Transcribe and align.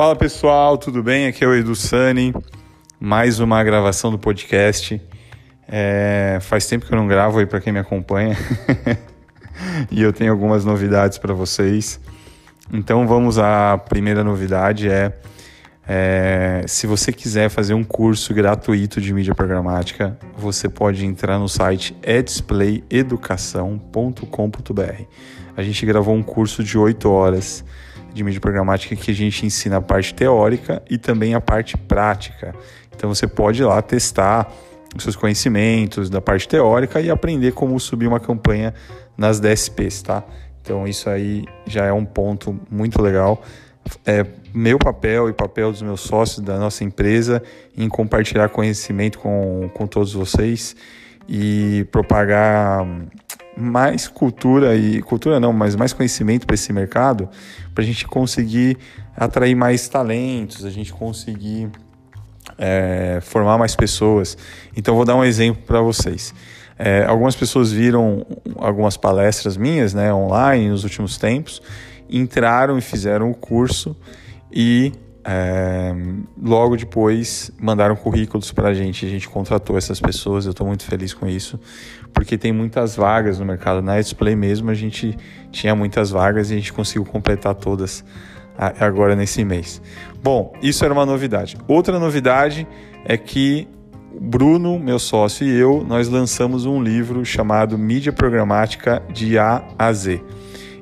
Fala 0.00 0.16
pessoal, 0.16 0.78
tudo 0.78 1.02
bem? 1.02 1.26
Aqui 1.26 1.44
é 1.44 1.46
o 1.46 1.54
Edu 1.54 1.74
Sani, 1.74 2.32
mais 2.98 3.38
uma 3.38 3.62
gravação 3.62 4.10
do 4.10 4.18
podcast. 4.18 4.98
É, 5.68 6.38
faz 6.40 6.66
tempo 6.66 6.86
que 6.86 6.94
eu 6.94 6.96
não 6.96 7.06
gravo 7.06 7.38
aí 7.38 7.44
para 7.44 7.60
quem 7.60 7.70
me 7.70 7.80
acompanha 7.80 8.34
e 9.92 10.00
eu 10.00 10.10
tenho 10.10 10.32
algumas 10.32 10.64
novidades 10.64 11.18
para 11.18 11.34
vocês. 11.34 12.00
Então 12.72 13.06
vamos 13.06 13.38
à 13.38 13.76
primeira 13.76 14.24
novidade 14.24 14.88
é, 14.88 15.12
é, 15.86 16.64
se 16.66 16.86
você 16.86 17.12
quiser 17.12 17.50
fazer 17.50 17.74
um 17.74 17.84
curso 17.84 18.32
gratuito 18.32 19.02
de 19.02 19.12
mídia 19.12 19.34
programática, 19.34 20.18
você 20.34 20.66
pode 20.66 21.04
entrar 21.04 21.38
no 21.38 21.46
site 21.46 21.94
edsplayeducação.com.br. 22.02 25.02
A 25.54 25.62
gente 25.62 25.84
gravou 25.84 26.14
um 26.14 26.22
curso 26.22 26.64
de 26.64 26.78
8 26.78 27.10
horas 27.10 27.62
de 28.12 28.24
mídia 28.24 28.40
programática 28.40 28.96
que 28.96 29.10
a 29.10 29.14
gente 29.14 29.46
ensina 29.46 29.76
a 29.76 29.80
parte 29.80 30.14
teórica 30.14 30.82
e 30.88 30.98
também 30.98 31.34
a 31.34 31.40
parte 31.40 31.76
prática. 31.76 32.54
Então 32.94 33.12
você 33.12 33.26
pode 33.26 33.62
ir 33.62 33.64
lá 33.64 33.80
testar 33.80 34.52
os 34.96 35.02
seus 35.02 35.16
conhecimentos 35.16 36.10
da 36.10 36.20
parte 36.20 36.48
teórica 36.48 37.00
e 37.00 37.10
aprender 37.10 37.52
como 37.52 37.78
subir 37.78 38.06
uma 38.06 38.20
campanha 38.20 38.74
nas 39.16 39.38
DSPs, 39.40 40.02
tá? 40.02 40.24
Então 40.60 40.86
isso 40.86 41.08
aí 41.08 41.44
já 41.66 41.84
é 41.86 41.92
um 41.92 42.04
ponto 42.04 42.58
muito 42.70 43.00
legal. 43.00 43.42
É 44.04 44.26
meu 44.52 44.78
papel 44.78 45.28
e 45.28 45.32
papel 45.32 45.70
dos 45.70 45.82
meus 45.82 46.00
sócios 46.00 46.44
da 46.44 46.58
nossa 46.58 46.84
empresa 46.84 47.42
em 47.76 47.88
compartilhar 47.88 48.48
conhecimento 48.48 49.18
com, 49.18 49.70
com 49.72 49.86
todos 49.86 50.12
vocês 50.12 50.76
e 51.28 51.86
propagar 51.90 52.84
mais 53.60 54.08
cultura 54.08 54.74
e 54.76 55.02
cultura 55.02 55.38
não, 55.38 55.52
mas 55.52 55.76
mais 55.76 55.92
conhecimento 55.92 56.46
para 56.46 56.54
esse 56.54 56.72
mercado, 56.72 57.28
para 57.74 57.82
a 57.82 57.86
gente 57.86 58.06
conseguir 58.06 58.78
atrair 59.16 59.54
mais 59.54 59.88
talentos, 59.88 60.64
a 60.64 60.70
gente 60.70 60.92
conseguir 60.92 61.70
é, 62.58 63.18
formar 63.22 63.58
mais 63.58 63.76
pessoas. 63.76 64.36
Então 64.76 64.94
vou 64.94 65.04
dar 65.04 65.16
um 65.16 65.24
exemplo 65.24 65.62
para 65.66 65.80
vocês. 65.80 66.34
É, 66.78 67.04
algumas 67.04 67.36
pessoas 67.36 67.70
viram 67.70 68.26
algumas 68.56 68.96
palestras 68.96 69.56
minhas, 69.56 69.92
né, 69.92 70.12
online 70.14 70.70
nos 70.70 70.82
últimos 70.82 71.18
tempos, 71.18 71.60
entraram 72.08 72.78
e 72.78 72.80
fizeram 72.80 73.30
o 73.30 73.34
curso 73.34 73.94
e 74.50 74.92
é, 75.24 75.94
logo 76.40 76.76
depois 76.76 77.50
mandaram 77.60 77.94
currículos 77.94 78.52
para 78.52 78.68
a 78.68 78.74
gente. 78.74 79.04
A 79.04 79.08
gente 79.08 79.28
contratou 79.28 79.76
essas 79.76 80.00
pessoas. 80.00 80.46
Eu 80.46 80.52
estou 80.52 80.66
muito 80.66 80.84
feliz 80.84 81.12
com 81.12 81.26
isso, 81.26 81.58
porque 82.12 82.38
tem 82.38 82.52
muitas 82.52 82.96
vagas 82.96 83.38
no 83.38 83.44
mercado. 83.44 83.82
Na 83.82 84.00
Display 84.00 84.34
mesmo, 84.34 84.70
a 84.70 84.74
gente 84.74 85.16
tinha 85.50 85.74
muitas 85.74 86.10
vagas 86.10 86.50
e 86.50 86.54
a 86.54 86.56
gente 86.56 86.72
conseguiu 86.72 87.04
completar 87.04 87.54
todas 87.54 88.04
agora 88.78 89.16
nesse 89.16 89.44
mês. 89.44 89.80
Bom, 90.22 90.52
isso 90.62 90.84
era 90.84 90.92
uma 90.92 91.06
novidade. 91.06 91.56
Outra 91.66 91.98
novidade 91.98 92.66
é 93.04 93.16
que 93.16 93.66
Bruno, 94.20 94.78
meu 94.78 94.98
sócio 94.98 95.46
e 95.46 95.56
eu, 95.56 95.84
nós 95.86 96.08
lançamos 96.08 96.66
um 96.66 96.82
livro 96.82 97.24
chamado 97.24 97.78
Mídia 97.78 98.12
Programática 98.12 99.00
de 99.12 99.38
A 99.38 99.62
a 99.78 99.92
Z. 99.92 100.20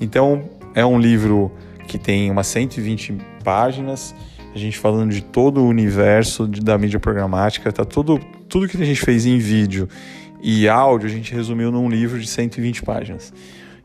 Então, 0.00 0.44
é 0.74 0.84
um 0.84 0.98
livro 0.98 1.50
que 1.88 1.98
tem 1.98 2.30
umas 2.30 2.46
120 2.48 3.16
páginas, 3.44 4.14
a 4.54 4.58
gente 4.58 4.78
falando 4.78 5.12
de 5.12 5.22
todo 5.22 5.62
o 5.62 5.68
universo 5.68 6.48
de, 6.48 6.60
da 6.60 6.78
mídia 6.78 6.98
programática, 6.98 7.70
tá 7.70 7.84
tudo, 7.84 8.18
tudo 8.48 8.66
que 8.66 8.80
a 8.80 8.84
gente 8.84 9.00
fez 9.00 9.26
em 9.26 9.38
vídeo 9.38 9.88
e 10.42 10.68
áudio, 10.68 11.06
a 11.06 11.10
gente 11.10 11.32
resumiu 11.34 11.70
num 11.70 11.88
livro 11.88 12.18
de 12.18 12.26
120 12.26 12.82
páginas. 12.82 13.32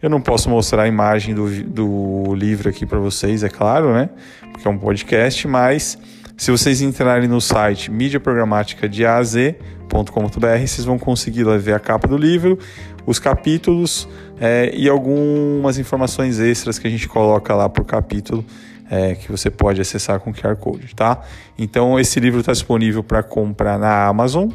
Eu 0.00 0.08
não 0.08 0.20
posso 0.20 0.48
mostrar 0.48 0.84
a 0.84 0.88
imagem 0.88 1.34
do, 1.34 1.48
do 1.64 2.34
livro 2.34 2.68
aqui 2.68 2.86
para 2.86 2.98
vocês, 2.98 3.42
é 3.42 3.48
claro, 3.48 3.92
né? 3.92 4.08
Porque 4.52 4.66
é 4.66 4.70
um 4.70 4.78
podcast, 4.78 5.48
mas 5.48 5.98
se 6.36 6.52
vocês 6.52 6.80
entrarem 6.80 7.28
no 7.28 7.40
site 7.40 7.90
mídiaprogramática 7.90 8.88
de 8.88 9.04
az.com.br, 9.04 10.66
vocês 10.66 10.84
vão 10.84 10.96
conseguir 10.96 11.44
ver 11.58 11.74
a 11.74 11.80
capa 11.80 12.06
do 12.06 12.16
livro, 12.16 12.56
os 13.04 13.18
capítulos 13.18 14.08
é, 14.40 14.72
e 14.72 14.88
algumas 14.88 15.78
informações 15.78 16.38
extras 16.38 16.78
que 16.78 16.86
a 16.86 16.90
gente 16.90 17.08
coloca 17.08 17.52
lá 17.56 17.68
por 17.68 17.84
capítulo. 17.84 18.44
É, 18.90 19.14
que 19.14 19.30
você 19.30 19.50
pode 19.50 19.80
acessar 19.80 20.18
com 20.18 20.32
QR 20.32 20.56
Code, 20.56 20.94
tá? 20.94 21.22
Então 21.58 22.00
esse 22.00 22.18
livro 22.18 22.40
está 22.40 22.52
disponível 22.52 23.04
para 23.04 23.22
comprar 23.22 23.78
na 23.78 24.06
Amazon, 24.06 24.48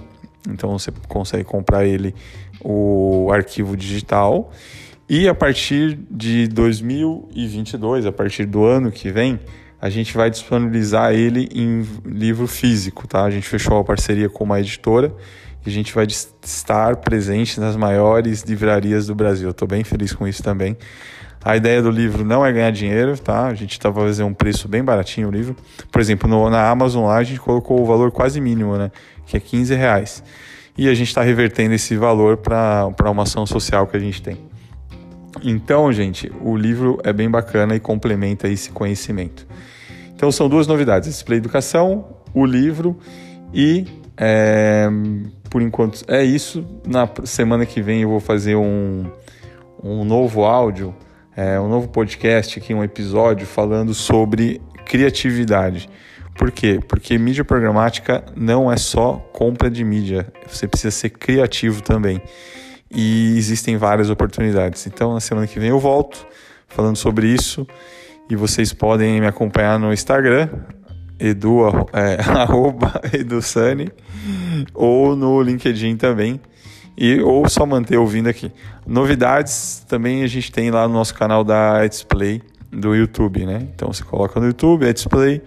então 0.49 0.71
você 0.71 0.91
consegue 1.07 1.44
comprar 1.44 1.85
ele 1.85 2.16
o 2.59 3.29
arquivo 3.31 3.77
digital 3.77 4.51
e 5.07 5.27
a 5.27 5.35
partir 5.35 5.99
de 6.09 6.47
2022, 6.47 8.05
a 8.05 8.11
partir 8.11 8.45
do 8.45 8.63
ano 8.63 8.91
que 8.91 9.11
vem, 9.11 9.39
a 9.79 9.89
gente 9.89 10.16
vai 10.16 10.29
disponibilizar 10.29 11.13
ele 11.13 11.49
em 11.53 11.85
livro 12.05 12.47
físico, 12.47 13.05
tá? 13.05 13.23
A 13.25 13.29
gente 13.29 13.47
fechou 13.47 13.77
a 13.79 13.83
parceria 13.83 14.29
com 14.29 14.45
uma 14.45 14.59
editora 14.59 15.13
e 15.66 15.69
a 15.69 15.72
gente 15.72 15.93
vai 15.93 16.07
estar 16.07 16.95
presente 16.97 17.59
nas 17.59 17.75
maiores 17.75 18.43
livrarias 18.43 19.07
do 19.07 19.13
Brasil. 19.13 19.49
Estou 19.49 19.67
bem 19.67 19.83
feliz 19.83 20.13
com 20.13 20.25
isso 20.25 20.41
também. 20.41 20.77
A 21.43 21.57
ideia 21.57 21.81
do 21.81 21.91
livro 21.91 22.23
não 22.23 22.45
é 22.45 22.51
ganhar 22.53 22.71
dinheiro, 22.71 23.17
tá? 23.19 23.47
A 23.47 23.53
gente 23.53 23.73
estava 23.73 24.01
fazendo 24.01 24.27
um 24.27 24.33
preço 24.33 24.67
bem 24.67 24.83
baratinho 24.83 25.27
o 25.27 25.31
livro. 25.31 25.55
Por 25.91 25.99
exemplo, 25.99 26.29
no, 26.29 26.49
na 26.49 26.69
Amazon 26.69 27.05
lá 27.05 27.17
a 27.17 27.23
gente 27.23 27.39
colocou 27.39 27.81
o 27.81 27.85
valor 27.85 28.11
quase 28.11 28.39
mínimo, 28.39 28.77
né? 28.77 28.91
Que 29.25 29.35
é 29.35 29.39
15 29.39 29.75
reais. 29.75 30.23
E 30.77 30.87
a 30.87 30.93
gente 30.93 31.09
está 31.09 31.21
revertendo 31.21 31.73
esse 31.73 31.97
valor 31.97 32.37
para 32.37 33.11
uma 33.11 33.23
ação 33.23 33.45
social 33.45 33.85
que 33.87 33.97
a 33.97 33.99
gente 33.99 34.21
tem. 34.21 34.37
Então, 35.43 35.91
gente, 35.91 36.31
o 36.41 36.55
livro 36.55 36.99
é 37.03 37.11
bem 37.11 37.29
bacana 37.29 37.75
e 37.75 37.79
complementa 37.79 38.47
esse 38.47 38.71
conhecimento. 38.71 39.45
Então, 40.15 40.31
são 40.31 40.47
duas 40.47 40.65
novidades: 40.65 41.09
Display 41.09 41.39
Educação, 41.39 42.05
o 42.33 42.45
livro 42.45 42.97
e, 43.53 43.85
é, 44.15 44.87
por 45.49 45.61
enquanto, 45.61 46.03
é 46.07 46.23
isso. 46.23 46.65
Na 46.87 47.09
semana 47.25 47.65
que 47.65 47.81
vem 47.81 48.01
eu 48.01 48.09
vou 48.09 48.19
fazer 48.19 48.55
um, 48.55 49.05
um 49.83 50.05
novo 50.05 50.45
áudio, 50.45 50.95
é, 51.35 51.59
um 51.59 51.67
novo 51.67 51.88
podcast 51.88 52.59
aqui, 52.59 52.73
um 52.73 52.83
episódio 52.83 53.45
falando 53.47 53.94
sobre 53.94 54.61
criatividade. 54.85 55.89
Por 56.35 56.51
quê? 56.51 56.79
Porque 56.88 57.17
mídia 57.17 57.44
programática 57.44 58.23
não 58.35 58.71
é 58.71 58.77
só 58.77 59.13
compra 59.31 59.69
de 59.69 59.83
mídia, 59.83 60.27
você 60.47 60.67
precisa 60.67 60.91
ser 60.91 61.09
criativo 61.09 61.81
também 61.81 62.22
e 62.93 63.35
existem 63.38 63.77
várias 63.77 64.09
oportunidades. 64.09 64.85
Então, 64.85 65.13
na 65.13 65.19
semana 65.19 65.47
que 65.47 65.59
vem 65.59 65.69
eu 65.69 65.79
volto 65.79 66.25
falando 66.67 66.95
sobre 66.95 67.27
isso 67.27 67.67
e 68.29 68.35
vocês 68.35 68.72
podem 68.72 69.19
me 69.19 69.27
acompanhar 69.27 69.79
no 69.79 69.91
Instagram, 69.91 70.49
edu, 71.19 71.67
é, 71.93 72.17
arroba 72.29 73.01
edusani, 73.11 73.91
ou 74.73 75.16
no 75.16 75.41
LinkedIn 75.41 75.97
também, 75.97 76.39
e, 76.97 77.19
ou 77.19 77.47
só 77.49 77.65
manter 77.65 77.97
ouvindo 77.97 78.27
aqui. 78.27 78.51
Novidades 78.85 79.85
também 79.87 80.23
a 80.23 80.27
gente 80.27 80.51
tem 80.51 80.71
lá 80.71 80.87
no 80.87 80.93
nosso 80.93 81.13
canal 81.13 81.43
da 81.43 81.85
Display 81.87 82.41
do 82.71 82.95
YouTube, 82.95 83.45
né? 83.45 83.67
Então 83.75 83.91
você 83.91 84.03
coloca 84.03 84.39
no 84.39 84.47
YouTube, 84.47 84.91
Display, 84.91 85.41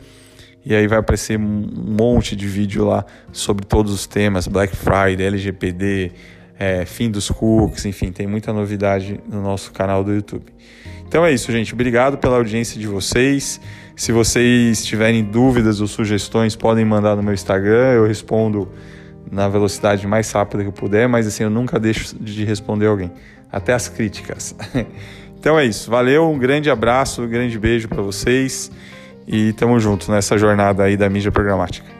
e 0.64 0.74
aí 0.74 0.86
vai 0.86 0.98
aparecer 0.98 1.38
um 1.38 1.66
monte 1.98 2.34
de 2.34 2.46
vídeo 2.46 2.84
lá 2.84 3.04
sobre 3.32 3.64
todos 3.64 3.92
os 3.92 4.06
temas, 4.06 4.46
Black 4.48 4.74
Friday, 4.74 5.26
LGPD, 5.26 6.12
é, 6.58 6.84
fim 6.84 7.10
dos 7.10 7.30
cookies, 7.30 7.84
enfim, 7.84 8.10
tem 8.10 8.26
muita 8.26 8.52
novidade 8.52 9.20
no 9.28 9.42
nosso 9.42 9.72
canal 9.72 10.02
do 10.02 10.12
YouTube. 10.12 10.44
Então 11.06 11.24
é 11.24 11.32
isso, 11.32 11.52
gente. 11.52 11.72
Obrigado 11.72 12.18
pela 12.18 12.36
audiência 12.36 12.80
de 12.80 12.86
vocês. 12.86 13.60
Se 13.94 14.10
vocês 14.10 14.84
tiverem 14.84 15.22
dúvidas 15.22 15.80
ou 15.80 15.86
sugestões, 15.86 16.56
podem 16.56 16.84
mandar 16.84 17.14
no 17.14 17.22
meu 17.22 17.32
Instagram. 17.32 17.92
Eu 17.92 18.06
respondo 18.06 18.68
na 19.30 19.48
velocidade 19.48 20.06
mais 20.06 20.30
rápida 20.30 20.62
que 20.62 20.68
eu 20.68 20.72
puder, 20.72 21.08
mas 21.08 21.26
assim, 21.26 21.44
eu 21.44 21.50
nunca 21.50 21.78
deixo 21.78 22.16
de 22.18 22.44
responder 22.44 22.86
alguém. 22.86 23.10
Até 23.50 23.72
as 23.72 23.88
críticas. 23.88 24.54
Então 25.38 25.56
é 25.56 25.64
isso. 25.64 25.88
Valeu, 25.88 26.28
um 26.28 26.36
grande 26.36 26.68
abraço, 26.68 27.22
um 27.22 27.28
grande 27.28 27.56
beijo 27.56 27.86
para 27.86 28.02
vocês 28.02 28.68
e 29.28 29.52
tamo 29.52 29.78
junto 29.78 30.10
nessa 30.10 30.36
jornada 30.36 30.82
aí 30.82 30.96
da 30.96 31.08
mídia 31.08 31.30
programática. 31.30 31.95